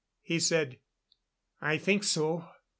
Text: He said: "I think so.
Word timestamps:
He 0.23 0.39
said: 0.39 0.79
"I 1.61 1.77
think 1.77 2.03
so. 2.03 2.47